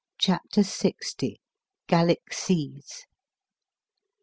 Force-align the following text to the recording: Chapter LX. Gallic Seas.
Chapter 0.17 0.61
LX. 0.61 1.35
Gallic 1.85 2.33
Seas. 2.33 3.05